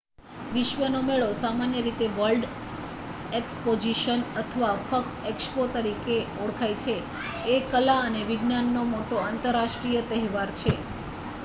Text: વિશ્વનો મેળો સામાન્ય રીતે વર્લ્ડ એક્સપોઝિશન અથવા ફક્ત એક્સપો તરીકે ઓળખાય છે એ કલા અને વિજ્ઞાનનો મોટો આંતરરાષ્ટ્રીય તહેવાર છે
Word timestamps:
વિશ્વનો 0.51 0.99
મેળો 1.03 1.25
સામાન્ય 1.35 1.83
રીતે 1.83 2.07
વર્લ્ડ 2.13 2.47
એક્સપોઝિશન 3.31 4.25
અથવા 4.43 4.71
ફક્ત 4.87 5.05
એક્સપો 5.33 5.69
તરીકે 5.75 6.17
ઓળખાય 6.41 6.81
છે 6.81 6.97
એ 7.51 7.63
કલા 7.69 8.01
અને 8.03 8.27
વિજ્ઞાનનો 8.27 8.81
મોટો 8.91 9.23
આંતરરાષ્ટ્રીય 9.23 10.01
તહેવાર 10.11 10.51
છે 10.59 10.73